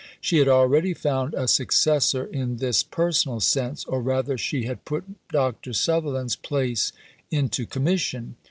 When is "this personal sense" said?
2.57-3.85